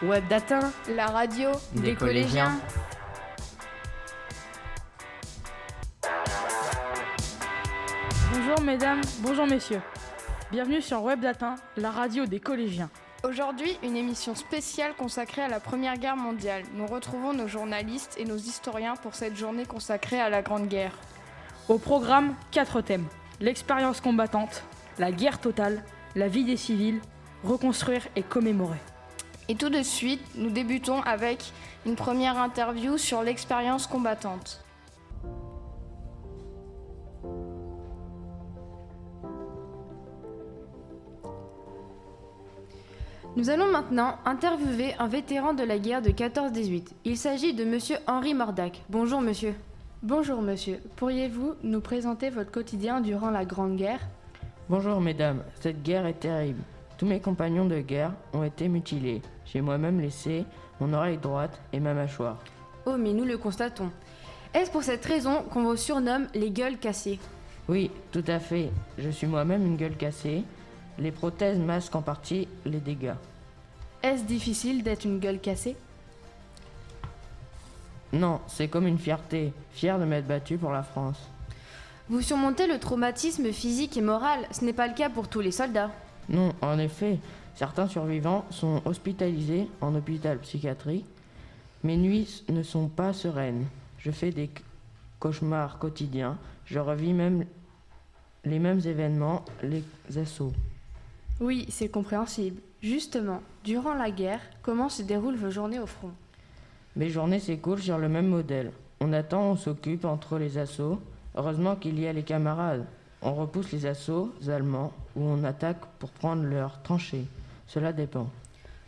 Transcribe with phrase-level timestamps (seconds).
[0.00, 0.60] Web Data,
[0.94, 2.52] la radio des, collégiens.
[8.32, 9.80] Bonjour mesdames, bonjour messieurs.
[10.52, 12.90] Bienvenue sur Web Data, la radio des collégiens.
[13.24, 16.62] Aujourd'hui, une émission spéciale consacrée à la Première Guerre mondiale.
[16.74, 20.96] Nous retrouvons nos journalistes et nos historiens pour cette journée consacrée à la Grande Guerre.
[21.68, 23.06] Au programme, quatre thèmes.
[23.40, 24.62] L'expérience combattante,
[25.00, 25.82] la guerre totale,
[26.14, 27.00] la vie des civils,
[27.42, 28.78] reconstruire et commémorer.
[29.48, 31.52] Et tout de suite, nous débutons avec
[31.86, 34.62] une première interview sur l'expérience combattante.
[43.36, 46.88] Nous allons maintenant interviewer un vétéran de la guerre de 14-18.
[47.04, 48.82] Il s'agit de monsieur Henri Mordac.
[48.90, 49.54] Bonjour monsieur.
[50.02, 50.80] Bonjour monsieur.
[50.96, 54.00] Pourriez-vous nous présenter votre quotidien durant la Grande Guerre?
[54.68, 55.42] Bonjour mesdames.
[55.60, 56.62] Cette guerre est terrible.
[56.98, 59.22] Tous mes compagnons de guerre ont été mutilés.
[59.46, 60.44] J'ai moi-même laissé
[60.80, 62.38] mon oreille droite et ma mâchoire.
[62.86, 63.90] Oh mais nous le constatons.
[64.52, 67.20] Est-ce pour cette raison qu'on vous surnomme les gueules cassées?
[67.68, 68.70] Oui, tout à fait.
[68.98, 70.42] Je suis moi-même une gueule cassée.
[70.98, 73.14] Les prothèses masquent en partie les dégâts.
[74.02, 75.76] Est-ce difficile d'être une gueule cassée?
[78.12, 81.18] Non, c'est comme une fierté, fier de m'être battu pour la France.
[82.08, 85.52] Vous surmontez le traumatisme physique et moral, ce n'est pas le cas pour tous les
[85.52, 85.90] soldats.
[86.28, 87.18] Non, en effet,
[87.54, 91.06] certains survivants sont hospitalisés en hôpital psychiatrique.
[91.84, 93.66] Mes nuits ne sont pas sereines.
[93.98, 94.50] Je fais des
[95.18, 96.38] cauchemars quotidiens.
[96.64, 97.44] Je revis même
[98.44, 99.84] les mêmes événements, les
[100.18, 100.52] assauts.
[101.40, 102.60] Oui, c'est compréhensible.
[102.82, 106.12] Justement, durant la guerre, comment se déroulent vos journées au front?
[106.96, 108.72] Mes journées s'écoulent sur le même modèle.
[109.00, 111.00] On attend, on s'occupe entre les assauts.
[111.36, 112.86] Heureusement qu'il y a les camarades.
[113.22, 117.26] On repousse les assauts allemands ou on attaque pour prendre leurs tranchées.
[117.66, 118.28] Cela dépend.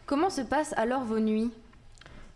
[0.07, 1.51] Comment se passent alors vos nuits?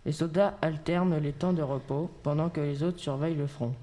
[0.05, 3.75] Les soldats alternent les temps de repos pendant que les autres surveillent le front.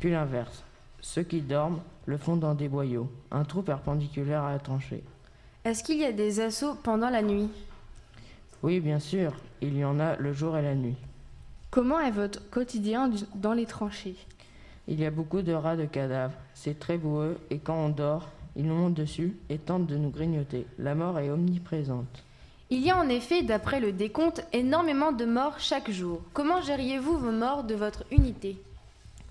[0.00, 0.64] Puis l'inverse.
[1.00, 5.04] Ceux qui dorment le font dans des boyaux, un trou perpendiculaire à la tranchée.
[5.64, 7.50] Est-ce qu'il y a des assauts pendant la nuit?
[8.62, 10.96] Oui, bien sûr, il y en a le jour et la nuit.
[11.70, 14.16] Comment est votre quotidien dans les tranchées?
[14.86, 16.36] Il y a beaucoup de rats de cadavres.
[16.52, 20.10] C'est très boueux et quand on dort, ils nous montent dessus et tentent de nous
[20.10, 20.66] grignoter.
[20.78, 22.22] La mort est omniprésente.
[22.70, 26.20] Il y a en effet, d'après le décompte, énormément de morts chaque jour.
[26.32, 28.56] Comment gériez-vous vos morts de votre unité?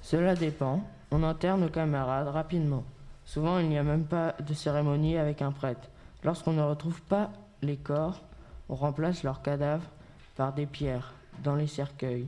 [0.02, 0.84] Cela dépend.
[1.12, 2.84] On enterre nos camarades rapidement.
[3.26, 5.88] Souvent, il n'y a même pas de cérémonie avec un prêtre.
[6.24, 7.32] Lorsqu'on ne retrouve pas
[7.62, 8.22] les corps,
[8.70, 9.90] on remplace leurs cadavres
[10.36, 11.14] par des pierres
[11.44, 12.28] dans les cercueils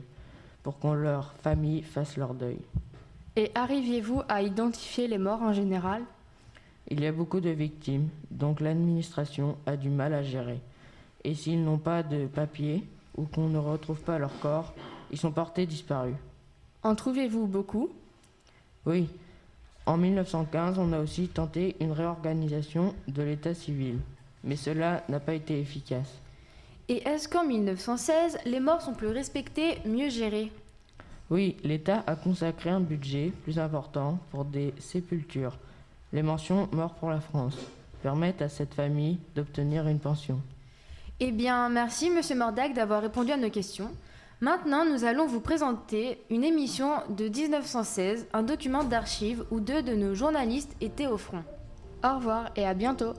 [0.62, 2.58] pour qu'on leur famille fasse leur deuil.
[3.36, 6.02] Et arriviez-vous à identifier les morts en général?
[6.88, 10.60] Il y a beaucoup de victimes, donc l'administration a du mal à gérer.
[11.22, 12.82] Et s'ils n'ont pas de papier
[13.16, 14.72] ou qu'on ne retrouve pas leur corps,
[15.10, 16.14] ils sont portés disparus.
[16.82, 17.90] En trouvez-vous beaucoup?
[18.86, 19.08] Oui,
[19.84, 23.98] en 1915, on a aussi tenté une réorganisation de l'état civil,
[24.44, 26.20] mais cela n'a pas été efficace.
[26.88, 30.50] Et est-ce qu'en 1916, les morts sont plus respectés, mieux gérés?
[31.30, 35.58] Oui, l'État a consacré un budget plus important pour des sépultures.
[36.12, 37.56] Les mentions Mort pour la France
[38.02, 40.40] permettent à cette famille d'obtenir une pension.
[41.18, 43.90] Eh bien, merci Monsieur Mordac d'avoir répondu à nos questions.
[44.40, 49.94] Maintenant, nous allons vous présenter une émission de 1916, un document d'archives où deux de
[49.94, 51.42] nos journalistes étaient au front.
[52.04, 53.14] Au revoir et à bientôt.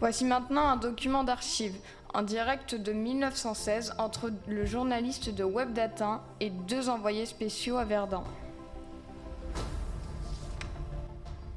[0.00, 1.76] Voici maintenant un document d'archives,
[2.14, 8.22] en direct de 1916 entre le journaliste de Webdata et deux envoyés spéciaux à Verdun.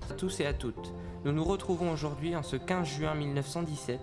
[0.10, 0.94] À tous et à toutes,
[1.26, 4.00] nous nous retrouvons aujourd'hui en ce 15 juin 1917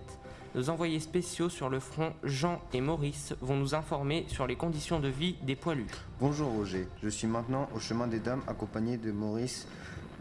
[0.55, 5.01] nos envoyés spéciaux sur le front, Jean et Maurice, vont nous informer sur les conditions
[5.01, 5.87] de vie des poilus.
[6.21, 9.67] Bonjour Roger, je suis maintenant au chemin des dames accompagné de Maurice,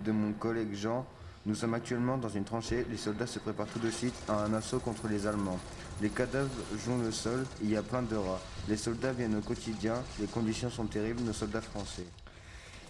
[0.06, 1.06] de mon collègue Jean.
[1.46, 4.54] Nous sommes actuellement dans une tranchée, les soldats se préparent tout de suite à un
[4.54, 5.60] assaut contre les Allemands.
[6.02, 6.50] Les cadavres
[6.84, 8.42] jouent le sol, il y a plein de rats.
[8.68, 12.06] Les soldats viennent au quotidien, les conditions sont terribles, nos soldats français.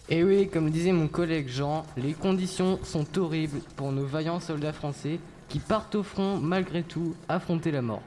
[0.09, 4.39] Et eh oui, comme disait mon collègue Jean, les conditions sont horribles pour nos vaillants
[4.39, 5.19] soldats français
[5.49, 8.01] qui partent au front malgré tout affronter la mort.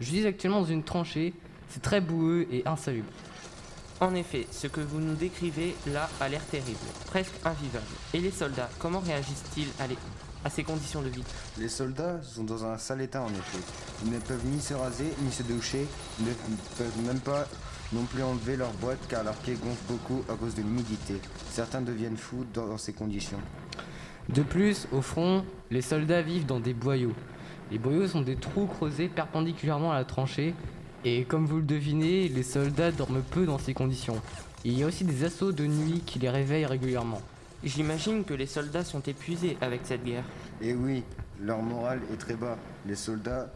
[0.00, 1.34] Je suis actuellement dans une tranchée,
[1.68, 3.10] c'est très boueux et insalubre.
[4.00, 7.84] En effet, ce que vous nous décrivez là a l'air terrible, presque invivable.
[8.14, 9.86] Et les soldats, comment réagissent-ils à,
[10.48, 11.22] ces conditions de vie
[11.58, 13.58] Les soldats sont dans un sale état en effet.
[14.04, 15.86] Ils ne peuvent ni se raser, ni se doucher,
[16.18, 16.32] ils ne
[16.78, 17.46] peuvent même pas
[17.92, 21.14] non plus enlever leurs boîtes car leurs pieds gonflent beaucoup à cause de l'humidité.
[21.50, 23.40] Certains deviennent fous dans ces conditions.
[24.28, 27.14] De plus, au front, les soldats vivent dans des boyaux.
[27.72, 30.54] Les boyaux sont des trous creusés perpendiculairement à la tranchée,
[31.04, 34.20] et comme vous le devinez, les soldats dorment peu dans ces conditions.
[34.64, 37.22] Il y a aussi des assauts de nuit qui les réveillent régulièrement.
[37.62, 40.24] J'imagine que les soldats sont épuisés avec cette guerre.
[40.62, 41.04] Et oui,
[41.40, 42.56] leur morale est très bas.
[42.86, 43.52] Les soldats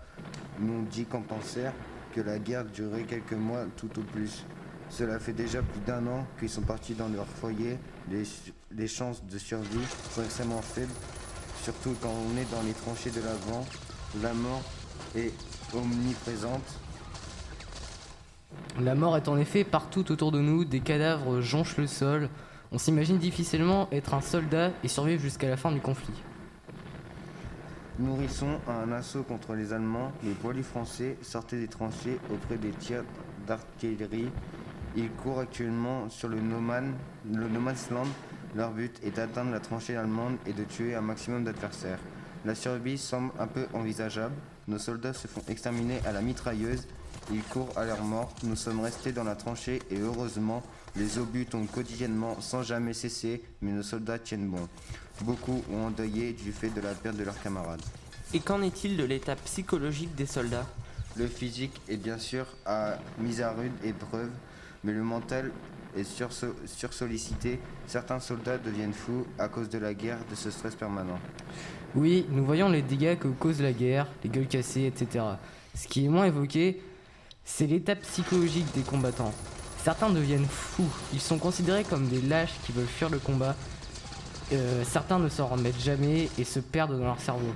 [0.61, 1.73] n'ont dit qu'en pensèrent
[2.15, 4.45] que la guerre durait quelques mois tout au plus.
[4.91, 7.79] Cela fait déjà plus d'un an qu'ils sont partis dans leur foyer.
[8.11, 8.25] Les,
[8.73, 10.93] les chances de survie sont extrêmement faibles,
[11.63, 13.67] surtout quand on est dans les tranchées de l'avant.
[14.23, 14.63] La mort
[15.17, 15.33] est
[15.75, 16.79] omniprésente.
[18.81, 22.29] La mort est en effet partout autour de nous, des cadavres jonchent le sol.
[22.75, 26.13] On s'imagine difficilement être un soldat et survivre jusqu'à la fin du conflit.
[28.01, 30.11] Nourrisson a un assaut contre les Allemands.
[30.25, 33.05] Les poilus français sortaient des tranchées auprès des tirs
[33.47, 34.29] d'artillerie.
[34.97, 38.09] Ils courent actuellement sur le no Man's Land.
[38.57, 42.01] Leur but est d'atteindre la tranchée allemande et de tuer un maximum d'adversaires.
[42.45, 44.35] La survie semble un peu envisageable.
[44.67, 46.89] Nos soldats se font exterminer à la mitrailleuse.
[47.33, 48.35] Ils courent à leur mort.
[48.43, 50.65] Nous sommes restés dans la tranchée et heureusement,
[50.97, 54.69] les obus tombent quotidiennement sans jamais cesser, mais nos soldats tiennent bon.
[55.23, 57.83] Beaucoup ont endeuillé du fait de la perte de leurs camarades.
[58.33, 60.67] Et qu'en est-il de l'état psychologique des soldats?
[61.17, 64.31] Le physique est bien sûr à mise à rude épreuve,
[64.83, 65.53] mais le mental
[65.97, 67.61] est surso- sursollicité.
[67.87, 71.19] Certains soldats deviennent fous à cause de la guerre, de ce stress permanent.
[71.95, 75.25] Oui, nous voyons les dégâts que cause la guerre, les gueules cassées, etc.
[75.77, 76.83] Ce qui est moins évoqué,
[77.45, 79.33] c'est l'état psychologique des combattants.
[79.85, 83.55] Certains deviennent fous, ils sont considérés comme des lâches qui veulent fuir le combat.
[84.55, 87.53] Euh, certains ne s'en remettent jamais et se perdent dans leur cerveau.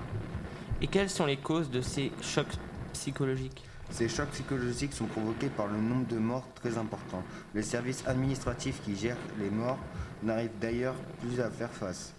[0.83, 2.53] Et quelles sont les causes de ces chocs
[2.93, 3.65] psychologiques?
[3.91, 7.23] Ces chocs psychologiques sont provoqués par le nombre de morts très important.
[7.55, 9.79] Les services administratifs qui gèrent les morts
[10.23, 12.13] n'arrivent d'ailleurs plus à faire face.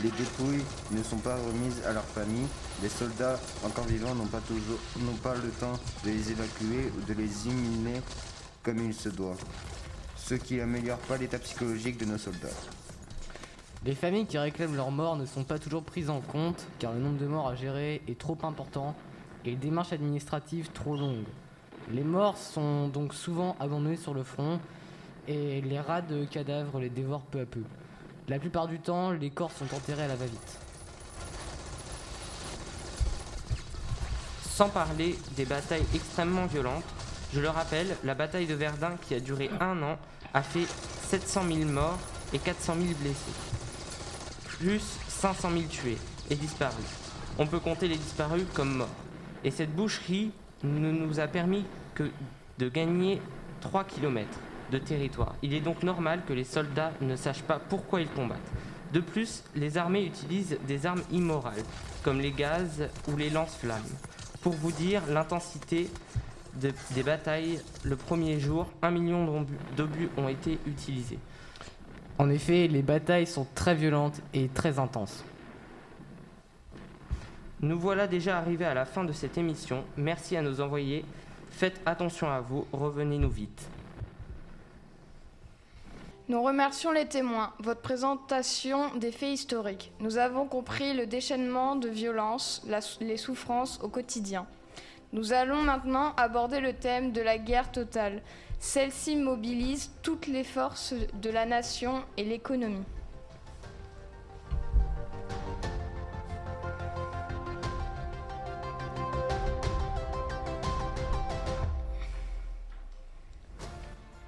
[0.00, 0.62] Les dépouilles
[0.92, 2.46] ne sont pas remises à leur famille.
[2.80, 5.72] Les soldats encore vivants n'ont pas, toujours, n'ont pas le temps
[6.04, 8.00] de les évacuer ou de les immuner
[8.68, 9.36] comme il se doit.
[10.14, 12.48] Ce qui n'améliore pas l'état psychologique de nos soldats.
[13.86, 17.00] Les familles qui réclament leur mort ne sont pas toujours prises en compte car le
[17.00, 18.94] nombre de morts à gérer est trop important
[19.46, 21.24] et les démarches administratives trop longues.
[21.90, 24.60] Les morts sont donc souvent abandonnés sur le front
[25.26, 27.62] et les rats de cadavres les dévorent peu à peu.
[28.28, 30.58] La plupart du temps, les corps sont enterrés à la va-vite.
[34.42, 36.84] Sans parler des batailles extrêmement violentes,
[37.34, 39.98] je le rappelle, la bataille de Verdun qui a duré un an
[40.34, 40.66] a fait
[41.08, 41.98] 700 000 morts
[42.32, 43.32] et 400 000 blessés,
[44.44, 45.98] plus 500 000 tués
[46.30, 46.84] et disparus.
[47.38, 48.88] On peut compter les disparus comme morts.
[49.44, 50.32] Et cette boucherie
[50.64, 51.64] ne nous a permis
[51.94, 52.10] que
[52.58, 53.20] de gagner
[53.60, 54.26] 3 km
[54.72, 55.34] de territoire.
[55.42, 58.38] Il est donc normal que les soldats ne sachent pas pourquoi ils combattent.
[58.92, 61.62] De plus, les armées utilisent des armes immorales,
[62.02, 63.82] comme les gaz ou les lance-flammes.
[64.40, 65.90] Pour vous dire l'intensité
[66.60, 69.46] de- des batailles, le premier jour, un million
[69.76, 71.18] d'obus- ont été utilisés.
[72.18, 75.22] En effet, les batailles sont très violentes et très intenses.
[77.60, 79.84] Nous voilà déjà arrivés à la fin de cette émission.
[79.96, 81.04] Merci à nos envoyés.
[81.50, 83.68] Faites attention à vous, revenez-nous vite.
[86.28, 87.52] Nous remercions les témoins.
[87.60, 89.90] Votre présentation des faits historiques.
[90.00, 94.46] Nous avons compris le déchaînement de violence, la- les souffrances au quotidien.
[95.14, 98.20] Nous allons maintenant aborder le thème de la guerre totale.
[98.58, 102.84] Celle-ci mobilise toutes les forces de la nation et l'économie.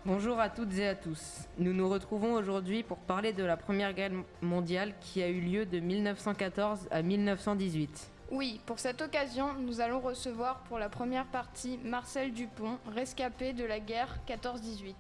[0.07, 1.47] Bonjour à toutes et à tous.
[1.59, 5.67] Nous nous retrouvons aujourd'hui pour parler de la Première Guerre mondiale qui a eu lieu
[5.67, 8.11] de 1914 à 1918.
[8.31, 13.65] Oui, pour cette occasion, nous allons recevoir pour la première partie Marcel Dupont, rescapé de
[13.65, 14.95] la guerre 14-18.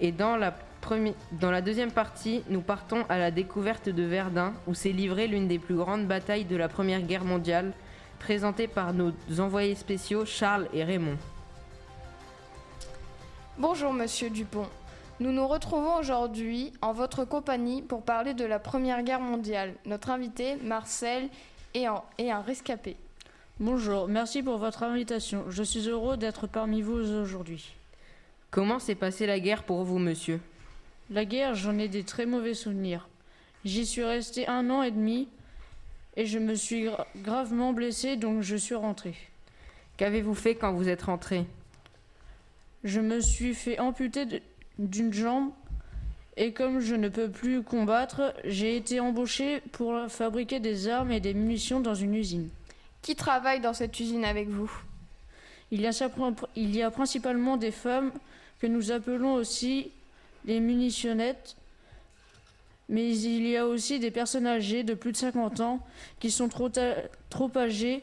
[0.00, 4.54] Et dans la, premi- dans la deuxième partie, nous partons à la découverte de Verdun,
[4.66, 7.72] où s'est livrée l'une des plus grandes batailles de la Première Guerre mondiale,
[8.18, 11.18] présentée par nos envoyés spéciaux Charles et Raymond.
[13.58, 14.68] Bonjour Monsieur Dupont.
[15.20, 19.74] Nous nous retrouvons aujourd'hui en votre compagnie pour parler de la Première Guerre mondiale.
[19.86, 21.28] Notre invité, Marcel,
[21.76, 22.96] est, en- un rescapé.
[23.60, 25.44] Bonjour, merci pour votre invitation.
[25.50, 27.72] Je suis heureux d'être parmi vous aujourd'hui.
[28.50, 30.40] Comment s'est passée la guerre pour vous, monsieur?
[31.10, 33.08] La guerre, j'en ai des très mauvais souvenirs.
[33.64, 35.28] J'y suis resté un an et demi
[36.16, 39.14] et je me suis gra- gravement blessé, donc je suis rentré.
[39.96, 41.44] Qu'avez-vous fait quand vous êtes rentré
[42.84, 44.42] Je me suis fait amputer
[44.78, 45.50] d'une jambe
[46.36, 51.20] et comme je ne peux plus combattre, j'ai été embauché pour fabriquer des armes et
[51.20, 52.48] des munitions dans une usine.
[53.02, 54.70] Qui travaille dans cette usine avec vous?
[55.70, 56.10] Il y, a, sa-
[56.54, 58.12] il y a principalement des femmes
[58.60, 59.90] que nous appelons aussi
[60.44, 61.56] les munitionnettes,
[62.88, 65.80] mais il y a aussi des personnes âgées de plus de 50 ans
[66.20, 66.70] qui sont trop,
[67.56, 68.02] âgées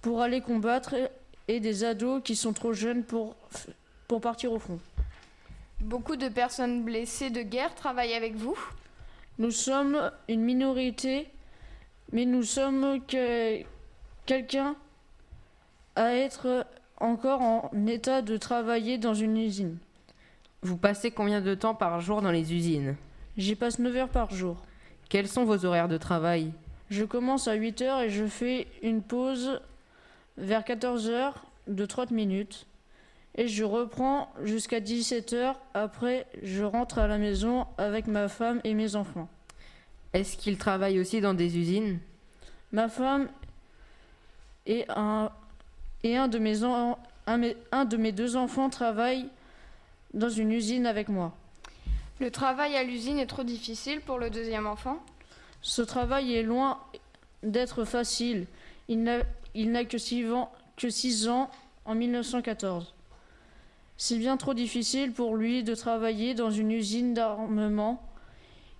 [0.00, 0.94] pour aller combattre
[1.48, 3.36] et des ados qui sont trop jeunes pour,
[4.08, 4.78] pour partir au front.
[5.82, 8.56] Beaucoup de personnes blessées de guerre travaillent avec vous
[9.38, 11.28] Nous sommes une minorité,
[12.12, 13.60] mais nous sommes que
[14.24, 14.76] quelqu'un
[15.96, 16.64] à être
[16.98, 19.78] encore en état de travailler dans une usine.
[20.62, 22.94] Vous passez combien de temps par jour dans les usines?
[23.36, 24.62] J'y passe 9 heures par jour.
[25.08, 26.52] Quels sont vos horaires de travail?
[26.90, 29.60] Je commence à 8 heures et je fais une pause
[30.36, 32.66] vers 14 heures de 30 minutes.
[33.36, 35.58] Et je reprends jusqu'à 17 heures.
[35.74, 39.28] Après, je rentre à la maison avec ma femme et mes enfants.
[40.12, 41.98] Est-ce qu'ils travaillent aussi dans des usines?
[42.72, 43.28] Ma femme
[44.66, 45.30] et un,
[46.04, 49.28] et un, de mes en- un, de mes deux enfants travaillent
[50.12, 51.34] dans une usine avec moi.
[52.20, 54.98] Le travail à l'usine est trop difficile pour le deuxième enfant?
[55.62, 56.78] Ce travail est loin
[57.42, 58.46] d'être facile.
[58.88, 59.20] Il n'a
[59.54, 61.50] il n'a que 6 ans, que six ans
[61.84, 62.94] en 1914.
[64.04, 68.02] C'est bien trop difficile pour lui de travailler dans une usine d'armement.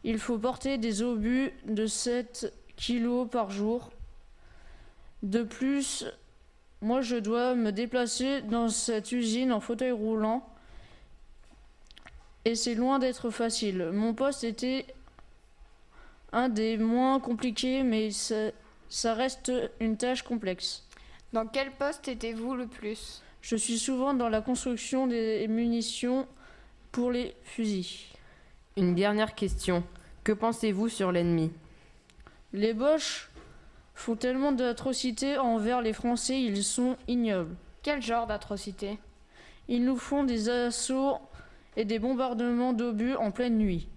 [0.03, 3.93] Il faut porter des obus de 7 kilos par jour.
[5.23, 6.05] De plus,
[6.81, 10.45] moi je dois me déplacer dans cette usine en fauteuil roulant.
[12.45, 13.91] Et c'est loin d'être facile.
[13.93, 14.87] Mon poste était
[16.33, 18.51] un des moins compliqués, mais ça,
[18.89, 20.85] ça reste une tâche complexe.
[21.33, 23.23] Dans quel poste étiez-vous le plus?
[23.43, 26.29] Je suis souvent dans la construction des munitions
[26.93, 28.07] pour les fusils.
[28.77, 29.83] Une dernière question.
[30.23, 31.51] Que pensez-vous sur l'ennemi?
[32.53, 33.31] Les Boches
[33.95, 37.57] font tellement d'atrocités envers les Français, ils sont ignobles.
[37.83, 39.01] Quel genre d'atrocité
[39.67, 41.19] Ils nous font des assauts
[41.77, 43.89] et des bombardements d'obus en pleine nuit.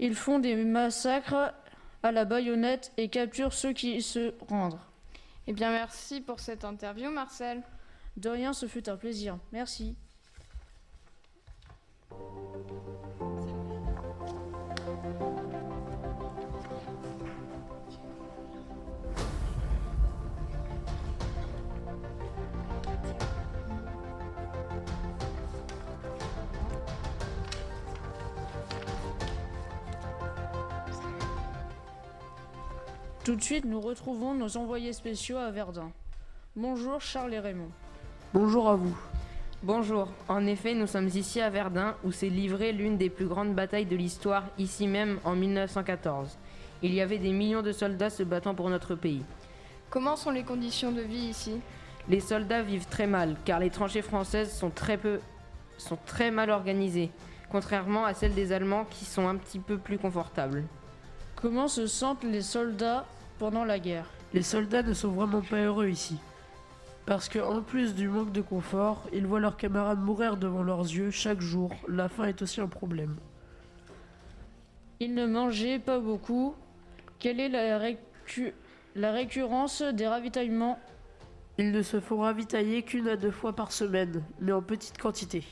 [0.00, 1.54] Ils font des massacres
[2.02, 4.80] à la baïonnette et capturent ceux qui se rendent.
[5.46, 7.62] Eh bien, merci pour cette interview, Marcel.
[8.16, 9.38] De rien, ce fut un plaisir.
[9.52, 9.96] Merci.
[33.24, 35.92] Tout de suite, nous retrouvons nos envoyés spéciaux à Verdun.
[36.56, 37.70] Bonjour Charles et Raymond.
[38.34, 38.96] Bonjour à vous.
[39.62, 40.08] Bonjour.
[40.26, 43.84] En effet, nous sommes ici à Verdun où s'est livrée l'une des plus grandes batailles
[43.84, 46.38] de l'histoire, ici même en 1914.
[46.82, 49.22] Il y avait des millions de soldats se battant pour notre pays.
[49.90, 51.60] Comment sont les conditions de vie ici?
[52.08, 55.20] Les soldats vivent très mal car les tranchées françaises sont très peu
[55.76, 57.10] sont très mal organisées,
[57.50, 60.64] contrairement à celles des Allemands qui sont un petit peu plus confortables.
[61.36, 63.04] Comment se sentent les soldats
[63.38, 64.06] pendant la guerre?
[64.32, 66.16] Les soldats ne sont vraiment pas heureux ici.
[67.06, 70.82] Parce que en plus du manque de confort, ils voient leurs camarades mourir devant leurs
[70.82, 71.70] yeux chaque jour.
[71.88, 73.16] La faim est aussi un problème.
[75.00, 76.54] Ils ne mangeaient pas beaucoup.
[77.18, 78.52] Quelle est la, récu-
[78.94, 80.78] la récurrence des ravitaillements?
[81.58, 85.42] Ils ne se font ravitailler qu'une à deux fois par semaine, mais en petite quantité.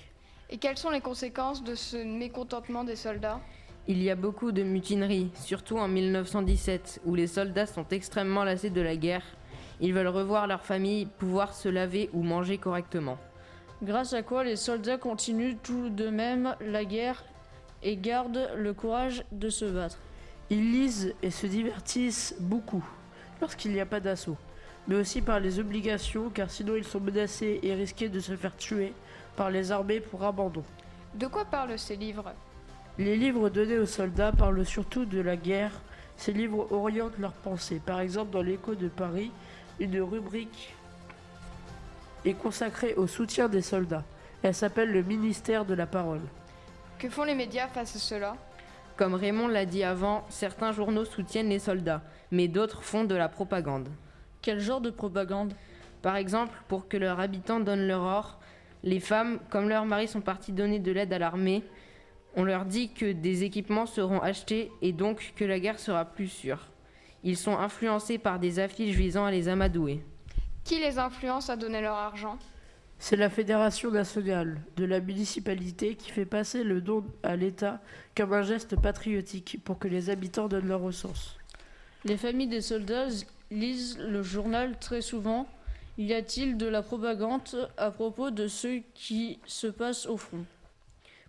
[0.50, 3.40] Et quelles sont les conséquences de ce mécontentement des soldats?
[3.88, 8.70] Il y a beaucoup de mutineries, surtout en 1917, où les soldats sont extrêmement lassés
[8.70, 9.24] de la guerre.
[9.80, 13.18] Ils veulent revoir leur famille, pouvoir se laver ou manger correctement.
[13.82, 17.24] Grâce à quoi les soldats continuent tout de même la guerre
[17.82, 19.98] et gardent le courage de se battre.
[20.50, 22.84] Ils lisent et se divertissent beaucoup
[23.40, 24.36] lorsqu'il n'y a pas d'assaut,
[24.86, 28.56] mais aussi par les obligations car sinon ils sont menacés et risqués de se faire
[28.56, 28.92] tuer
[29.34, 30.64] par les armées pour abandon.
[31.14, 32.32] De quoi parlent ces livres?
[32.98, 35.72] Les livres donnés aux soldats parlent surtout de la guerre.
[36.18, 37.80] Ces livres orientent leurs pensées.
[37.84, 39.30] Par exemple, dans l'écho de Paris,
[39.80, 40.74] une rubrique
[42.26, 44.04] est consacrée au soutien des soldats.
[44.42, 46.20] Elle s'appelle le ministère de la parole.
[46.98, 48.36] Que font les médias face à cela?
[48.96, 53.30] Comme Raymond l'a dit avant, certains journaux soutiennent les soldats, mais d'autres font de la
[53.30, 53.88] propagande.
[54.42, 55.54] Quel genre de propagande?
[56.02, 58.38] Par exemple, pour que leurs habitants donnent leur or,
[58.82, 61.62] les femmes, comme leurs maris sont partis donner de l'aide à l'armée,
[62.36, 66.28] on leur dit que des équipements seront achetés et donc que la guerre sera plus
[66.28, 66.68] sûre.
[67.22, 70.02] Ils sont influencés par des affiches visant à les amadouer.
[70.64, 72.38] Qui les influence à donner leur argent?
[72.98, 77.80] C'est la Fédération nationale de la municipalité qui fait passer le don à l'État
[78.14, 81.36] comme un geste patriotique pour que les habitants donnent leur ressources.
[82.04, 83.08] Les familles des soldats
[83.50, 85.46] lisent le journal très souvent.
[85.98, 90.44] Y a-t-il de la propagande à propos de ce qui se passe au front?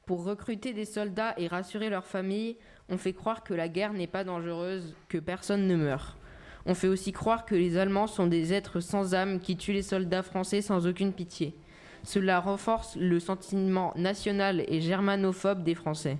[0.06, 2.58] Pour recruter des soldats et rassurer leurs familles,
[2.90, 6.18] on fait croire que la guerre n'est pas dangereuse, que personne ne meurt.
[6.66, 9.82] On fait aussi croire que les Allemands sont des êtres sans âme qui tuent les
[9.82, 11.56] soldats français sans aucune pitié.
[12.04, 16.18] Cela renforce le sentiment national et germanophobe des Français.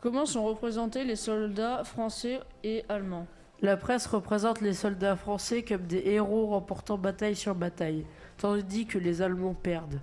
[0.00, 3.26] Comment sont représentés les soldats français et allemands?
[3.60, 8.04] La presse représente les soldats français comme des héros remportant bataille sur bataille,
[8.36, 10.00] tandis que les Allemands perdent.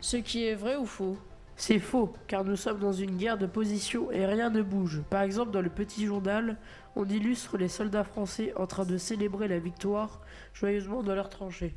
[0.00, 1.18] Ce qui est vrai ou faux?
[1.64, 5.00] C'est faux, car nous sommes dans une guerre de position et rien ne bouge.
[5.08, 6.56] Par exemple, dans le petit journal,
[6.96, 10.20] on illustre les soldats français en train de célébrer la victoire
[10.54, 11.72] joyeusement dans leurs tranchées.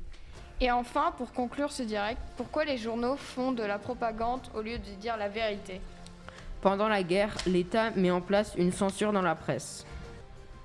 [0.59, 4.79] Et enfin, pour conclure ce direct, pourquoi les journaux font de la propagande au lieu
[4.79, 5.79] de dire la vérité?
[6.61, 9.85] Pendant la guerre, l'État met en place une censure dans la presse.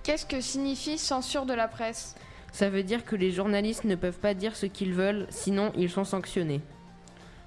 [0.02, 2.14] Qu'est-ce que signifie censure de la presse?
[2.52, 5.90] Ça veut dire que les journalistes ne peuvent pas dire ce qu'ils veulent, sinon ils
[5.90, 6.62] sont sanctionnés.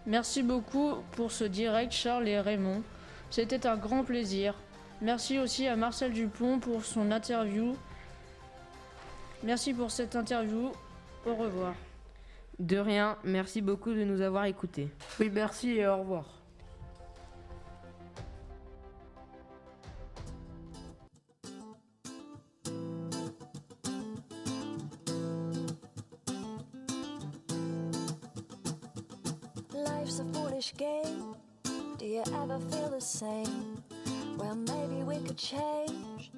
[0.05, 2.83] Merci beaucoup pour ce direct, Charles et Raymond.
[3.29, 4.55] C'était un grand plaisir.
[5.01, 7.75] Merci aussi à Marcel Dupont pour son interview.
[9.43, 10.71] Merci pour cette interview.
[11.25, 11.73] Au revoir.
[12.59, 14.89] De rien, merci beaucoup de nous avoir écoutés.
[15.19, 16.42] Oui, merci et au revoir.
[35.35, 36.31] Change.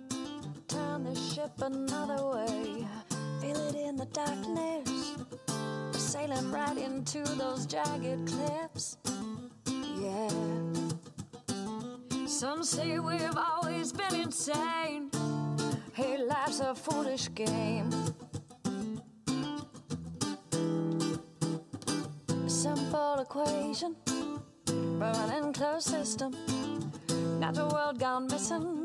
[0.67, 2.87] Turn the ship another way.
[3.41, 5.15] Feel it in the darkness.
[5.47, 8.97] We're sailing right into those jagged cliffs.
[9.99, 10.29] Yeah.
[12.25, 15.11] Some say we've always been insane.
[15.93, 17.89] Hey, life's a foolish game.
[22.47, 23.95] Simple equation
[24.65, 26.33] for an enclosed system.
[27.39, 28.84] Natural world gone missing.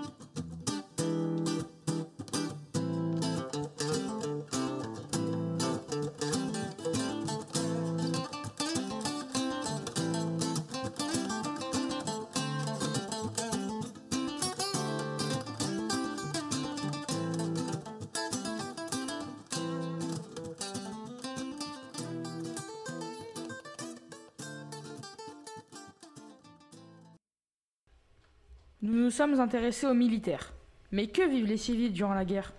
[29.21, 30.51] Sommes intéressés aux militaires.
[30.91, 32.53] Mais que vivent les civils durant la guerre?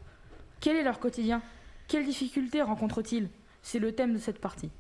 [0.61, 1.43] Quel est leur quotidien?
[1.89, 3.29] Quelles difficultés rencontrent-ils?
[3.63, 4.71] C'est le thème de cette partie.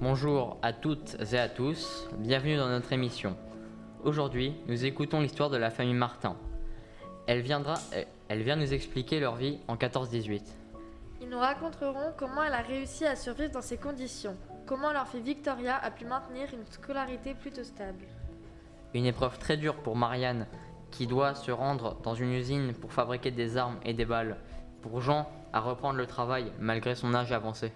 [0.00, 3.36] Bonjour à toutes et à tous, bienvenue dans notre émission.
[4.04, 6.36] Aujourd'hui, nous écoutons l'histoire de la famille Martin.
[7.26, 10.42] Elle, viendra, euh, elle vient nous expliquer leur vie en 14-18.
[11.22, 14.36] Ils nous raconteront comment elle a réussi à survivre dans ces conditions,
[14.66, 18.04] comment leur fille Victoria a pu maintenir une scolarité plutôt stable.
[18.92, 20.48] Une épreuve très dure pour Marianne,
[20.90, 24.36] qui doit se rendre dans une usine pour fabriquer des armes et des balles.
[24.82, 27.72] Pour Jean, à reprendre le travail malgré son âge avancé.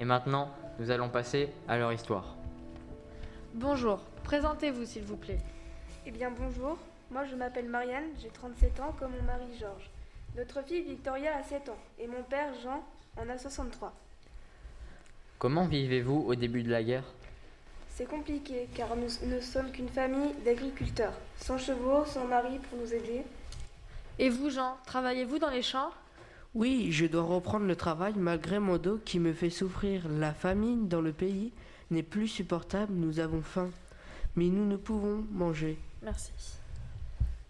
[0.00, 0.50] Et maintenant,
[0.80, 2.34] nous allons passer à leur histoire.
[3.54, 5.38] Bonjour, présentez-vous s'il vous plaît.
[6.06, 6.78] Eh bien bonjour,
[7.10, 9.90] moi je m'appelle Marianne, j'ai 37 ans comme mon mari Georges.
[10.36, 12.82] Notre fille Victoria a 7 ans et mon père Jean
[13.16, 13.92] en a 63.
[15.38, 17.04] Comment vivez-vous au début de la guerre?
[17.90, 22.92] C'est compliqué car nous ne sommes qu'une famille d'agriculteurs, sans chevaux, sans mari pour nous
[22.92, 23.22] aider.
[24.18, 25.90] Et vous Jean, travaillez-vous dans les champs?
[26.54, 30.08] Oui, je dois reprendre le travail malgré mon dos qui me fait souffrir.
[30.08, 31.52] La famine dans le pays
[31.90, 33.70] n'est plus supportable, nous avons faim.
[34.36, 35.78] Mais nous ne pouvons manger.
[36.02, 36.32] Merci.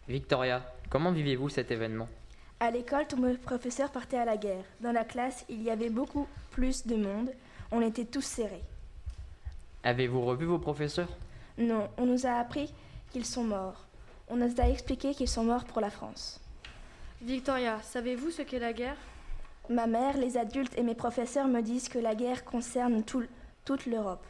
[0.09, 2.09] Victoria, comment vivez-vous cet événement?
[2.61, 4.65] À l'école, tous mes professeurs partaient à la guerre.
[4.81, 7.31] Dans la classe, il y avait beaucoup plus de monde.
[7.73, 8.63] On était tous serrés.
[9.83, 11.11] Avez-vous revu vos professeurs?
[11.59, 12.73] Non, on nous a appris
[13.11, 13.87] qu'ils sont morts.
[14.29, 16.41] On nous a expliqué qu'ils sont morts pour la France.
[17.23, 18.97] Victoria, savez-vous ce qu'est la guerre?
[19.71, 23.25] Ma mère, les adultes et mes professeurs me disent que la guerre concerne tout,
[23.65, 24.27] toute l'Europe,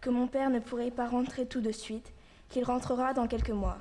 [0.00, 2.12] que mon père ne pourrait pas rentrer tout de suite,
[2.48, 3.78] qu'il rentrera dans quelques mois.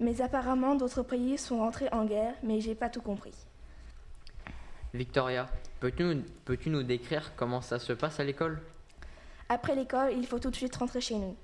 [0.00, 3.34] Mais apparemment, d'autres pays sont rentrés en guerre, mais j'ai pas tout compris.
[4.92, 8.60] Victoria, peux-tu nous, peux-tu nous décrire comment ça se passe à l'école?
[9.48, 11.36] Après l'école, il faut tout de suite rentrer chez nous.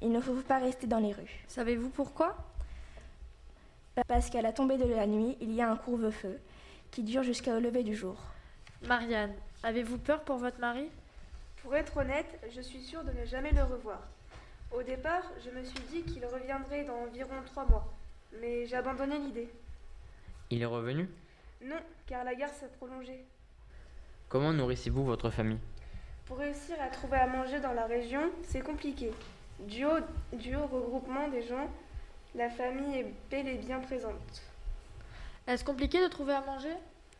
[0.00, 1.44] Il ne faut pas rester dans les rues.
[1.48, 2.36] Savez-vous pourquoi?
[4.06, 6.38] Parce qu'à la tombée de la nuit, il y a un couvre-feu
[6.90, 8.16] qui dure jusqu'au lever du jour.
[8.86, 10.88] Marianne, avez-vous peur pour votre mari?
[11.62, 14.00] Pour être honnête, je suis sûre de ne jamais le revoir.
[14.72, 17.92] Au départ, je me suis dit qu'il reviendrait dans environ trois mois,
[18.40, 19.48] mais j'ai abandonné l'idée.
[20.50, 21.08] Il est revenu?
[21.62, 23.24] Non, car la guerre s'est prolongée.
[24.28, 25.58] Comment nourrissez-vous votre famille?
[26.26, 29.10] Pour réussir à trouver à manger dans la région, c'est compliqué.
[29.60, 30.00] Du haut,
[30.32, 31.68] du haut regroupement des gens,
[32.34, 34.42] la famille est bel et bien présente.
[35.46, 36.74] Est-ce compliqué de trouver à manger?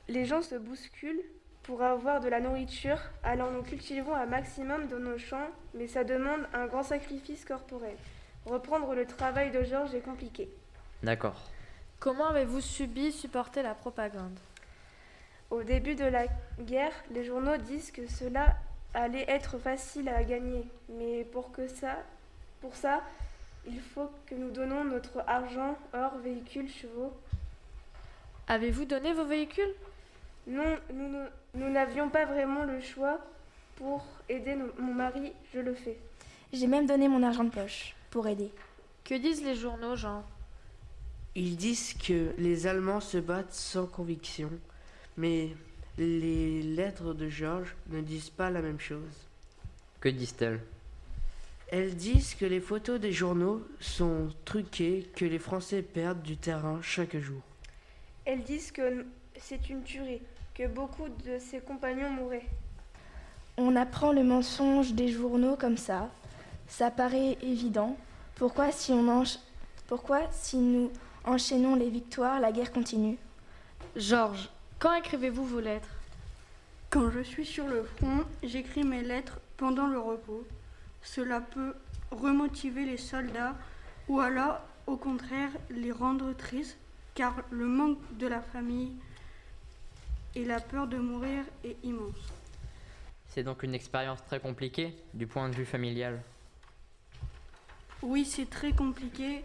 [0.09, 1.25] Les gens se bousculent
[1.69, 6.03] pour avoir de la nourriture, alors nous cultivons un maximum de nos champs, mais ça
[6.03, 7.95] demande un grand sacrifice corporel.
[8.47, 10.49] Reprendre le travail de Georges est compliqué.
[11.03, 11.39] D'accord.
[12.01, 14.39] Comment avez-vous subi supporter la propagande?
[15.51, 16.25] Au début de la
[16.59, 18.57] guerre, les journaux disent que cela
[18.95, 21.99] allait être facile à gagner, mais pour que ça,
[22.63, 23.03] pour ça,
[23.67, 27.13] il faut que nous donnons notre argent, or, véhicules, chevaux.
[28.47, 29.75] Avez-vous donné vos véhicules?
[30.49, 30.77] Non,
[31.55, 33.21] nous n'avions pas vraiment le choix.
[33.77, 35.97] Pour aider nos- mon mari, je le fais.
[36.53, 38.51] J'ai même donné mon argent de poche pour aider.
[39.05, 40.25] Que disent les journaux, Jean?
[41.37, 44.51] Ils disent que les Allemands se battent sans conviction,
[45.17, 45.51] mais
[45.97, 49.29] les lettres de Georges ne disent pas la même chose.
[50.01, 50.61] Que disent-elles?
[51.71, 56.81] Elles disent que les photos des journaux sont truquées, que les Français perdent du terrain
[56.83, 57.43] chaque jour.
[58.25, 59.05] Elles disent que
[59.41, 60.21] c'est une tuerie,
[60.55, 62.47] que beaucoup de ses compagnons mouraient.
[63.57, 66.09] On apprend le mensonge des journaux comme ça.
[66.67, 67.97] Ça paraît évident.
[68.37, 69.41] Pourquoi si, on encha-
[69.87, 70.91] Pourquoi si nous
[71.25, 73.19] enchaînons les victoires, la guerre continue?
[73.97, 74.49] Georges,
[74.79, 75.89] quand écrivez-vous vos lettres?
[76.91, 80.47] Quand je suis sur le front, j'écris mes lettres pendant le repos.
[81.03, 81.75] Cela peut
[82.11, 83.55] remotiver les soldats
[84.09, 86.79] ou alors, au contraire, les rendre tristes
[87.15, 88.93] car le manque de la famille
[90.39, 92.15] et la peur de mourir est immense.
[93.27, 96.23] C'est donc une expérience très compliquée du point de vue familial.
[98.03, 99.45] Oui, c'est très compliqué.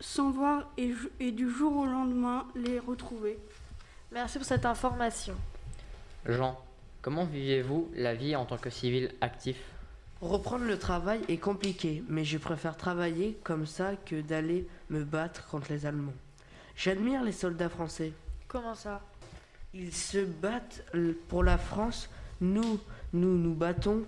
[0.00, 3.38] Sans voir et, et du jour au lendemain les retrouver.
[4.10, 5.36] Merci pour cette information.
[6.26, 6.58] Jean,
[7.02, 9.56] comment vivez-vous la vie en tant que civil actif?
[10.20, 15.46] Reprendre le travail est compliqué, mais je préfère travailler comme ça que d'aller me battre
[15.48, 16.12] contre les Allemands.
[16.76, 18.12] J'admire les soldats français.
[18.50, 19.00] Comment ça
[19.72, 20.82] Ils se battent
[21.28, 22.10] pour la France.
[22.40, 22.80] Nous,
[23.12, 24.04] nous nous battons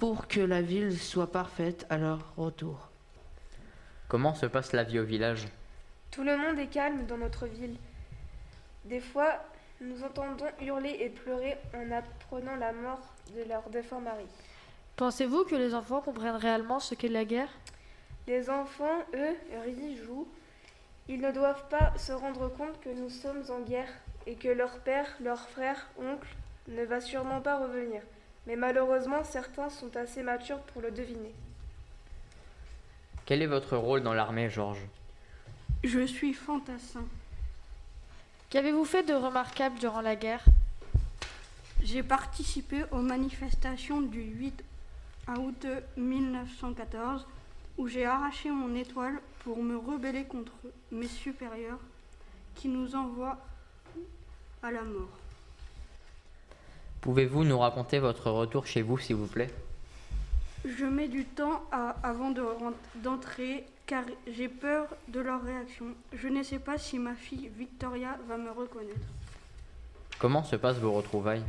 [0.00, 2.88] pour que la ville soit parfaite à leur retour.
[4.08, 5.46] Comment se passe la vie au village?
[6.10, 7.76] Tout le monde est calme dans notre ville.
[8.84, 9.44] Des fois,
[9.80, 14.26] nous entendons hurler et pleurer en apprenant la mort de leur défunt mari.
[14.96, 17.50] Pensez-vous que les enfants comprennent réellement ce qu'est la guerre?
[18.26, 20.26] Les enfants, eux, rient, jouent.
[21.08, 23.92] Ils ne doivent pas se rendre compte que nous sommes en guerre
[24.26, 26.28] et que leur père, leur frère, oncle
[26.68, 28.02] ne va sûrement pas revenir.
[28.46, 31.34] Mais malheureusement, certains sont assez matures pour le deviner.
[33.24, 34.86] Quel est votre rôle dans l'armée, Georges?
[35.84, 37.04] Je suis fantassin.
[38.50, 40.44] Qu'avez-vous fait de remarquable durant la guerre?
[41.82, 44.64] J'ai participé aux manifestations du 8
[45.38, 45.66] août
[45.96, 47.26] 1914
[47.76, 50.52] où j'ai arraché mon étoile pour me rebeller contre
[50.92, 51.78] mes supérieurs
[52.54, 53.38] qui nous envoient
[54.62, 55.08] à la mort.
[57.00, 59.50] Pouvez-vous nous raconter votre retour chez vous, s'il vous plaît?
[60.64, 62.42] Je mets du temps à- avant de
[62.96, 65.86] d'entrer car j'ai peur de leur réaction.
[66.12, 68.98] Je ne sais pas si ma fille Victoria va me reconnaître.
[70.18, 71.44] Comment se passent vos retrouvailles?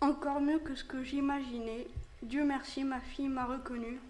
[0.00, 1.86] Encore mieux que ce que j'imaginais.
[2.22, 4.00] Dieu merci, ma fille m'a reconnue.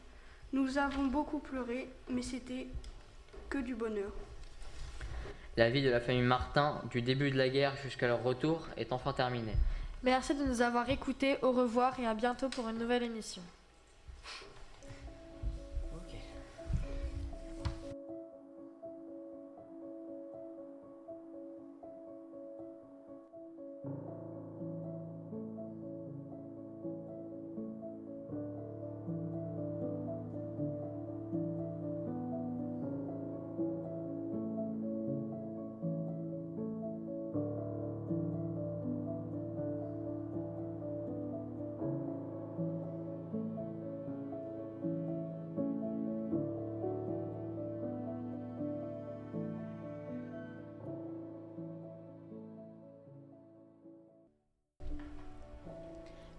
[0.53, 2.69] Nous avons beaucoup pleuré, mais c'était
[3.53, 4.11] que du bonheur.
[5.59, 8.95] La vie de la famille Martin, du début de la guerre jusqu'à leur retour, est
[8.95, 9.55] enfin terminée.
[10.03, 11.37] Merci de nous avoir écoutés.
[11.43, 13.43] Au revoir et à bientôt pour une nouvelle émission.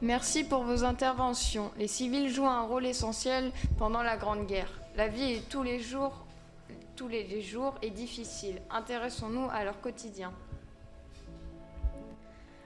[0.03, 1.71] Merci pour vos interventions.
[1.79, 4.67] Les civils jouent un rôle essentiel pendant la Grande Guerre.
[4.97, 6.25] La vie est tous les jours,
[6.97, 8.55] tous les jours est difficile.
[8.69, 10.33] Intéressons-nous à leur quotidien.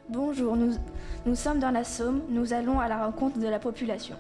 [0.10, 0.74] Bonjour, nous,
[1.28, 4.16] nous sommes dans la Somme, nous allons à la rencontre de la population.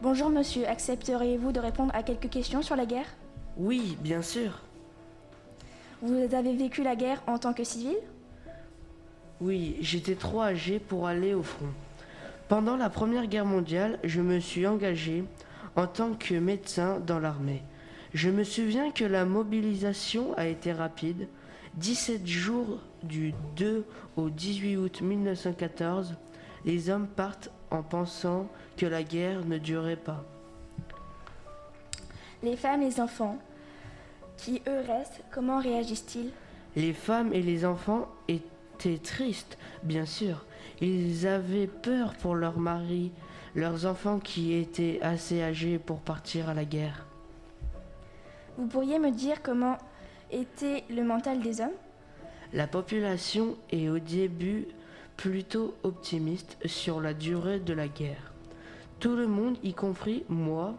[0.00, 3.14] Bonjour monsieur, accepteriez-vous de répondre à quelques questions sur la guerre?
[3.58, 4.62] Oui, bien sûr.
[6.00, 7.96] Vous avez vécu la guerre en tant que civil?
[9.42, 11.68] Oui, j'étais trop âgé pour aller au front.
[12.54, 15.24] Pendant la Première Guerre mondiale, je me suis engagé
[15.74, 17.64] en tant que médecin dans l'armée.
[18.12, 21.26] Je me souviens que la mobilisation a été rapide.
[21.78, 23.84] 17 jours du 2
[24.16, 26.14] au 18 août 1914,
[26.64, 30.22] les hommes partent en pensant que la guerre ne durait pas.
[32.44, 33.36] Les femmes et les enfants,
[34.36, 36.30] qui eux restent, comment réagissent-ils?
[36.76, 40.44] Les femmes et les enfants étaient tristes, bien sûr.
[40.80, 43.12] Ils avaient peur pour leurs maris,
[43.54, 47.06] leurs enfants qui étaient assez âgés pour partir à la guerre.
[48.56, 49.78] Vous pourriez me dire comment
[50.30, 51.70] était le mental des hommes?
[52.52, 54.66] La population est au début
[55.16, 58.32] plutôt optimiste sur la durée de la guerre.
[59.00, 60.74] Tout le monde, y compris moi,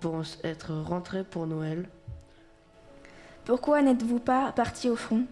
[0.00, 1.88] pense être rentré pour Noël.
[3.44, 5.24] Pourquoi n'êtes-vous pas parti au front?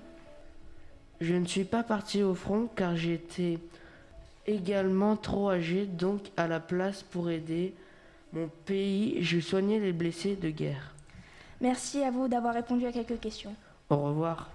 [1.20, 3.58] Je ne suis pas parti au front car j'étais
[4.46, 7.74] également trop âgé, donc à la place pour aider
[8.32, 10.94] mon pays, je soignais les blessés de guerre.
[11.60, 13.54] Merci à vous d'avoir répondu à quelques questions.
[13.88, 14.50] Au revoir.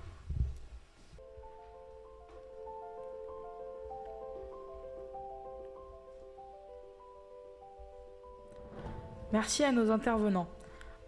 [9.31, 10.47] Merci à nos intervenants.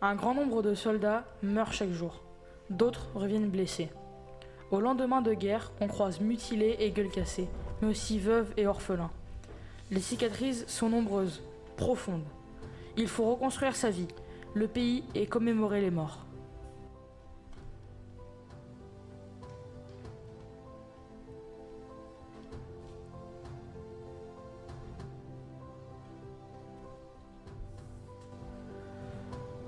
[0.01, 2.21] Un grand nombre de soldats meurent chaque jour.
[2.69, 3.89] D'autres reviennent blessés.
[4.71, 7.49] Au lendemain de guerre, on croise mutilés et gueules cassées,
[7.83, 9.11] mais aussi veuves et orphelins.
[9.91, 11.41] Les cicatrices sont nombreuses,
[11.75, 12.23] profondes.
[12.95, 14.07] Il faut reconstruire sa vie,
[14.53, 16.19] le pays et commémorer les morts.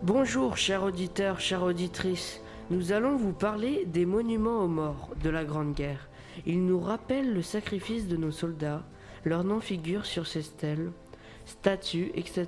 [0.04, 2.40] Bonjour, chers auditeurs, chères auditrices.
[2.70, 6.08] Nous allons vous parler des monuments aux morts de la Grande Guerre.
[6.46, 8.84] Ils nous rappellent le sacrifice de nos soldats,
[9.24, 10.92] leurs noms figurent sur ces stèles,
[11.46, 12.48] statues, etc.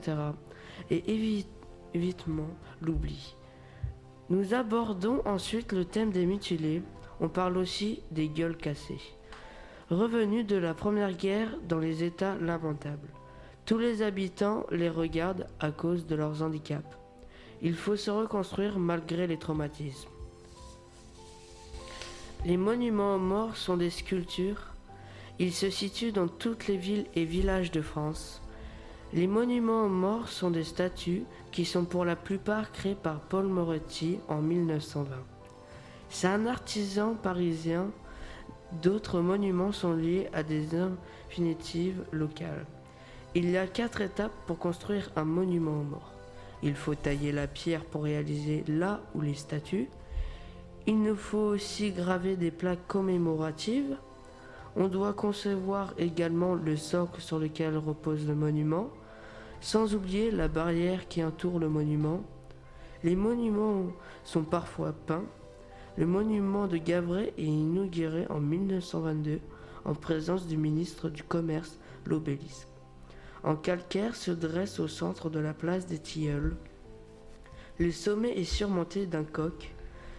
[0.90, 1.50] Et évite,
[1.94, 2.50] évitement
[2.82, 3.36] l'oubli.
[4.30, 6.82] Nous abordons ensuite le thème des mutilés.
[7.20, 9.02] On parle aussi des gueules cassées.
[9.90, 13.10] Revenus de la Première Guerre dans les états lamentables.
[13.66, 16.98] Tous les habitants les regardent à cause de leurs handicaps.
[17.62, 20.10] Il faut se reconstruire malgré les traumatismes.
[22.46, 24.74] Les monuments aux morts sont des sculptures.
[25.40, 28.42] Ils se situent dans toutes les villes et villages de France.
[29.14, 33.48] Les monuments aux morts sont des statues qui sont pour la plupart créées par Paul
[33.48, 35.16] Moretti en 1920.
[36.10, 37.90] C'est un artisan parisien.
[38.82, 42.66] D'autres monuments sont liés à des infinitives locales.
[43.36, 46.14] Il y a quatre étapes pour construire un monument aux morts.
[46.64, 49.90] Il faut tailler la pierre pour réaliser là où les statues.
[50.88, 53.98] Il nous faut aussi graver des plaques commémoratives.
[54.76, 58.90] On doit concevoir également le socle sur lequel repose le monument,
[59.62, 62.24] sans oublier la barrière qui entoure le monument.
[63.04, 63.92] Les monuments
[64.24, 65.26] sont parfois peints.
[65.98, 69.40] Le monument de Gavray est inauguré en 1922
[69.86, 72.68] en présence du ministre du Commerce, l'obélisque
[73.44, 76.58] en calcaire se dresse au centre de la place des Tilleuls.
[77.80, 79.74] Le sommet est surmonté d'un coq.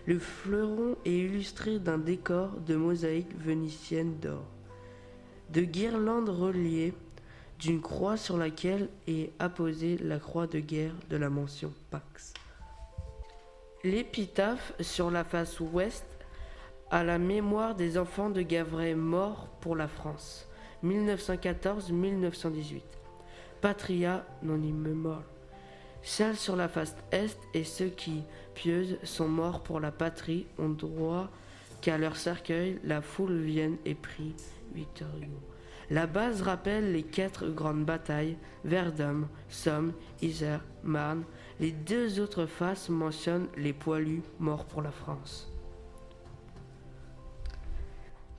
[0.08, 4.42] Le fleuron est illustré d'un décor de mosaïques vénitiennes d'or,
[5.50, 6.94] de guirlandes reliées,
[7.58, 12.32] d'une croix sur laquelle est apposée la croix de guerre de la mention Pax.
[13.84, 16.06] L'épitaphe sur la face ouest
[16.90, 20.48] a la mémoire des enfants de Gavray morts pour la France,
[20.84, 22.80] 1914-1918.
[23.60, 25.20] Patria non immemor.
[26.00, 28.22] Celle sur la face est et ceux qui,
[28.58, 31.28] pieuses, sont morts pour la patrie ont droit
[31.80, 34.34] qu'à leur cercueil la foule vienne et prie
[34.74, 35.28] victorieux.
[35.90, 39.92] La base rappelle les quatre grandes batailles, Verdun, Somme,
[40.22, 41.22] Isère, Marne.
[41.60, 45.48] Les deux autres faces mentionnent les poilus morts pour la France.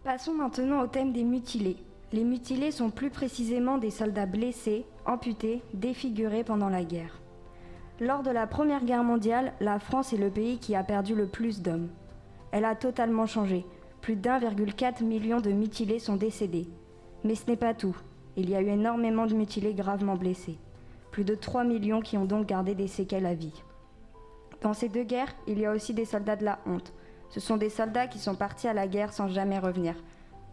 [0.04, 1.78] Passons maintenant au thème des mutilés.
[2.12, 7.22] Les mutilés sont plus précisément des soldats blessés, amputés, défigurés pendant la guerre.
[8.02, 11.28] Lors de la Première Guerre mondiale, la France est le pays qui a perdu le
[11.28, 11.90] plus d'hommes.
[12.52, 13.66] Elle a totalement changé.
[14.00, 16.70] Plus d'1,4 million de mutilés sont décédés.
[17.26, 17.98] Mais ce n'est pas tout.
[18.38, 20.58] Il y a eu énormément de mutilés gravement blessés.
[21.12, 23.64] Plus de 3 millions qui ont donc gardé des séquelles à vie.
[24.62, 26.94] Dans ces deux guerres, il y a aussi des soldats de la honte.
[27.30, 29.96] Ce sont des soldats qui sont partis à la guerre sans jamais revenir.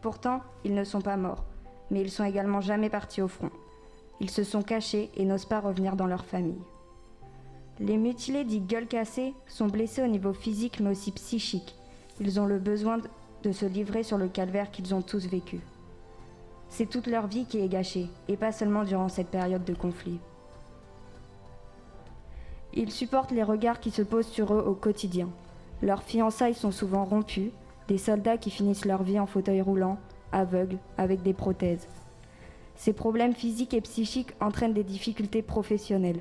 [0.03, 1.45] Pourtant, ils ne sont pas morts,
[1.93, 3.51] mais ils sont également jamais partis au front.
[4.19, 6.61] Ils se sont cachés et n'osent pas revenir dans leur famille.
[7.79, 11.75] Les mutilés dits gueule cassée sont blessés au niveau physique mais aussi psychique.
[12.21, 13.09] Ils ont le besoin de-
[13.43, 15.61] de se livrer sur le calvaire qu'ils ont tous vécu.
[16.69, 20.19] C'est toute leur vie qui est gâchée, et pas seulement durant cette période de conflit.
[22.75, 25.29] Ils supportent les regards qui se posent sur eux au quotidien.
[25.83, 27.53] Leurs fiançailles sont souvent rompues,
[27.89, 29.99] des soldats qui finissent leur vie en fauteuil roulant,
[30.33, 31.87] aveugles, avec des prothèses.
[32.75, 36.21] Ces problèmes physiques et psychiques entraînent des difficultés professionnelles.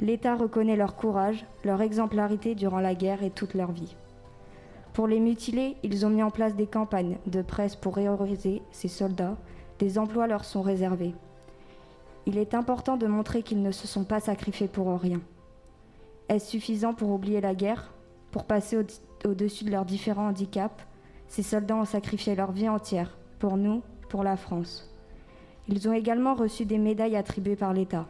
[0.00, 3.96] L'État reconnaît leur courage, leur exemplarité durant la guerre et toute leur vie.
[4.92, 8.88] Pour les mutilés, ils ont mis en place des campagnes de presse pour réoriser ces
[8.88, 9.36] soldats.
[9.78, 11.14] Des emplois leur sont réservés.
[12.26, 15.20] Il est important de montrer qu'ils ne se sont pas sacrifiés pour rien.
[16.28, 17.92] Est-ce suffisant pour oublier la guerre
[18.32, 20.84] Pour passer au- au-dessus de leurs différents handicaps?
[21.28, 24.90] Ces soldats ont sacrifié leur vie entière, pour nous, pour la France.
[25.68, 28.06] Ils ont également reçu des médailles attribuées par l'État.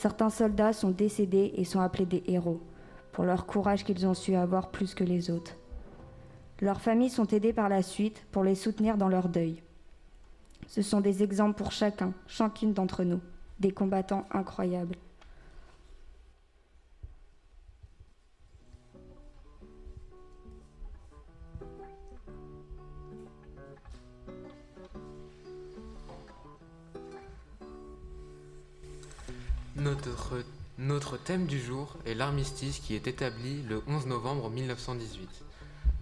[0.00, 2.62] Certains soldats sont décédés et sont appelés des héros,
[3.12, 5.52] pour leur courage qu'ils ont su avoir plus que les autres.
[6.62, 9.62] Leurs familles sont aidées par la suite pour les soutenir dans leur deuil.
[10.68, 13.20] Ce sont des exemples pour chacun, chacune d'entre nous,
[13.58, 14.96] des combattants incroyables.
[29.90, 30.44] Notre,
[30.78, 35.28] notre thème du jour est l'armistice qui est établi le 11 novembre 1918,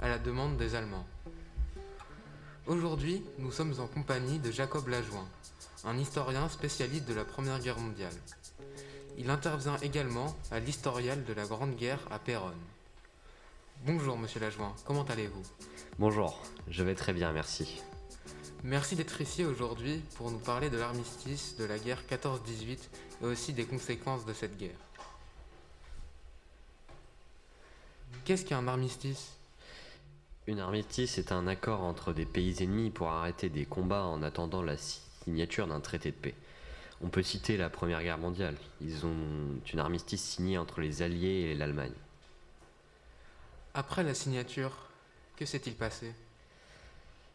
[0.02, 1.06] à la demande des Allemands.
[2.66, 5.26] Aujourd'hui, nous sommes en compagnie de Jacob Lajoin,
[5.84, 8.12] un historien spécialiste de la Première Guerre mondiale.
[9.16, 12.52] Il intervient également à l'historial de la Grande Guerre à Péronne.
[13.86, 15.44] Bonjour Monsieur Lajoin, comment allez-vous?
[15.98, 17.80] Bonjour, je vais très bien, merci.
[18.64, 22.76] Merci d'être ici aujourd'hui pour nous parler de l'armistice de la guerre 14-18
[23.22, 24.76] et aussi des conséquences de cette guerre.
[28.24, 29.32] Qu'est-ce qu'un armistice?
[30.46, 34.62] Une armistice est un accord entre des pays ennemis pour arrêter des combats en attendant
[34.62, 36.34] la signature d'un traité de paix.
[37.00, 38.56] On peut citer la Première Guerre mondiale.
[38.80, 39.14] Ils ont
[39.72, 41.92] une armistice signée entre les Alliés et l'Allemagne.
[43.74, 44.72] Après la signature,
[45.36, 46.12] que s'est-il passé?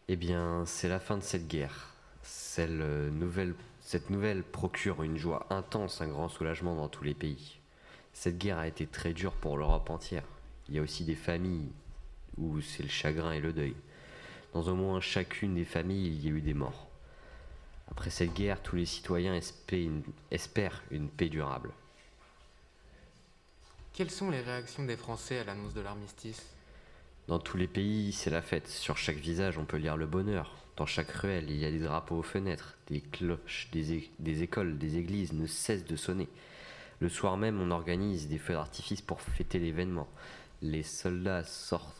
[0.09, 1.93] Eh bien, c'est la fin de cette guerre.
[2.23, 7.13] Celle, euh, nouvelle, cette nouvelle procure une joie intense, un grand soulagement dans tous les
[7.13, 7.59] pays.
[8.13, 10.23] Cette guerre a été très dure pour l'Europe entière.
[10.69, 11.71] Il y a aussi des familles
[12.37, 13.75] où c'est le chagrin et le deuil.
[14.53, 16.87] Dans au moins chacune des familles, il y a eu des morts.
[17.91, 19.39] Après cette guerre, tous les citoyens
[20.31, 21.71] espèrent une paix durable.
[23.93, 26.41] Quelles sont les réactions des Français à l'annonce de l'armistice?
[27.29, 28.67] Dans tous les pays, c'est la fête.
[28.67, 30.57] Sur chaque visage, on peut lire le bonheur.
[30.75, 32.77] Dans chaque ruelle, il y a des drapeaux aux fenêtres.
[32.87, 36.27] Des cloches des, écoles, des églises ne cessent de sonner.
[36.99, 40.09] Le soir même, on organise des feux d'artifice pour fêter l'événement.
[40.61, 41.43] Les soldats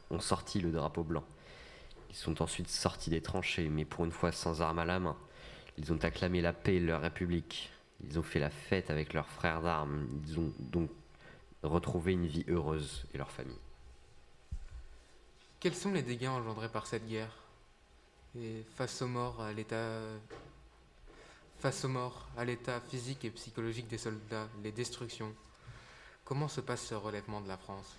[0.10, 1.24] ont sorti le drapeau blanc.
[2.10, 5.16] Ils sont ensuite sortis des tranchées, mais pour une fois sans armes à la main.
[5.78, 7.72] Ils ont acclamé la paix et leur république.
[8.04, 10.06] Ils ont fait la fête avec leurs frères d'armes.
[10.28, 10.90] Ils ont donc
[11.64, 13.62] retrouvé une vie heureuse et leur famille.
[15.63, 17.32] Quels sont les dégâts engendrés par cette guerre
[18.76, 19.39] face aux morts,
[22.36, 25.34] à l'état physique et psychologique des soldats, les destructions.
[26.26, 27.95] Comment se passe ce relèvement de la France?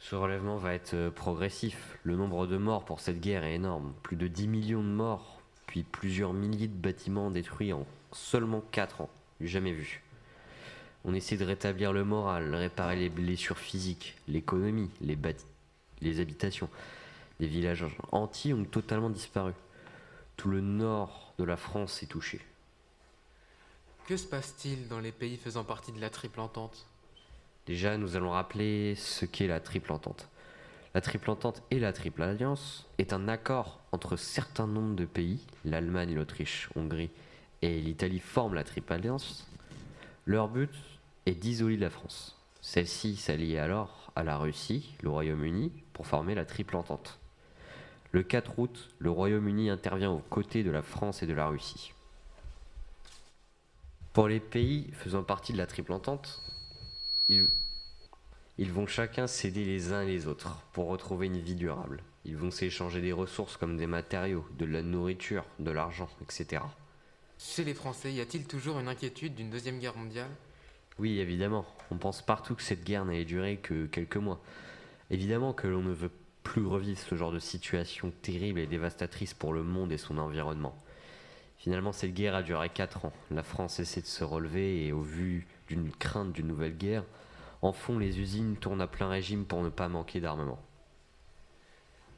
[0.00, 1.98] Ce relèvement va être euh, progressif.
[2.04, 3.92] Le nombre de morts pour cette guerre est énorme.
[4.02, 9.02] Plus de 10 millions de morts, puis plusieurs milliers de bâtiments détruits en seulement 4
[9.02, 9.10] ans.
[9.42, 10.02] Jamais vu.
[11.04, 15.44] On essaie de rétablir le moral, réparer les blessures physiques, l'économie, les, bâti-
[16.02, 16.68] les habitations.
[17.40, 19.52] Des villages entiers ont totalement disparu.
[20.36, 22.40] Tout le nord de la France est touché.
[24.06, 26.86] Que se passe-t-il dans les pays faisant partie de la Triple Entente?
[27.66, 30.28] Déjà, nous allons rappeler ce qu'est la Triple Entente.
[30.94, 35.40] La Triple Entente et la Triple Alliance est un accord entre certains nombres de pays,
[35.64, 37.10] l'Allemagne, l'Autriche, Hongrie
[37.62, 39.46] et l'Italie forment la Triple Alliance.
[40.26, 40.70] Leur but
[41.26, 42.36] est d'isoler la France.
[42.60, 47.18] Celle-ci s'allie alors à la Russie, le Royaume-Uni, pour former la Triple Entente.
[48.12, 51.92] Le 4 août, le Royaume-Uni intervient aux côtés de la France et de la Russie.
[54.12, 56.42] Pour les pays faisant partie de la Triple Entente,
[57.30, 62.02] ils, vont chacun s'aider les uns les autres pour retrouver une vie durable.
[62.26, 66.62] Ils vont s'échanger des ressources comme des matériaux, de la nourriture, de l'argent, etc.
[67.38, 70.30] Chez les Français, y a-t-il toujours une inquiétude d'une deuxième guerre mondiale?
[71.02, 71.66] Oui, évidemment.
[71.90, 74.40] On pense partout que cette guerre n'allait durer que quelques mois.
[75.10, 76.12] Évidemment que l'on ne veut
[76.44, 80.80] plus revivre ce genre de situation terrible et dévastatrice pour le monde et son environnement.
[81.58, 83.12] Finalement, cette guerre a duré 4 ans.
[83.32, 87.02] La France essaie de se relever et au vu d'une crainte d'une nouvelle guerre,
[87.62, 90.62] en fond, les usines tournent à plein régime pour ne pas manquer d'armement.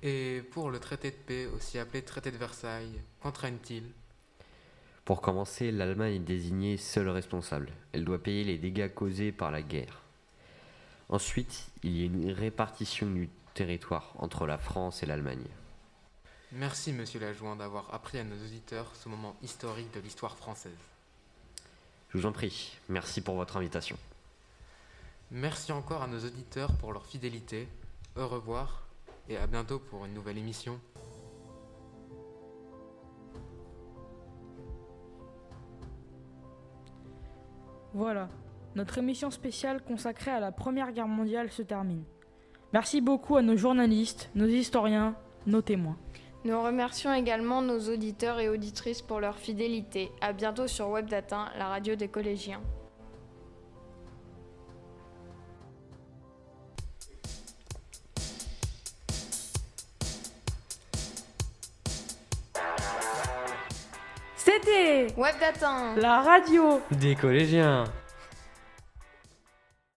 [0.03, 3.85] Et pour le traité de paix, aussi appelé traité de Versailles, qu'entraîne-t-il?
[5.05, 7.71] Pour commencer, l'Allemagne est désignée seule responsable.
[7.93, 10.01] Elle doit payer les dégâts causés par la guerre.
[11.11, 15.45] Ensuite, il y a une répartition du territoire entre la France et l'Allemagne.
[16.53, 20.73] Merci, monsieur l'adjoint, d'avoir appris à nos auditeurs ce moment historique de l'histoire française.
[22.09, 23.99] Je vous en prie, merci pour votre invitation.
[25.31, 27.69] Merci encore à nos auditeurs pour leur fidélité.
[28.17, 28.85] Au revoir
[29.29, 30.79] et à bientôt pour une nouvelle émission.
[37.95, 38.29] Voilà,
[38.75, 42.03] notre émission spéciale consacrée à la Première Guerre mondiale se termine.
[42.73, 45.15] Merci beaucoup à nos journalistes, nos historiens,
[45.47, 45.97] nos témoins.
[46.45, 50.11] Nous remercions également nos auditeurs et auditrices pour leur fidélité.
[50.21, 52.61] À bientôt sur Webdatin, la radio des collégiens.
[64.55, 66.81] C'était Webdatin la radio.
[66.93, 67.85] Des collégiens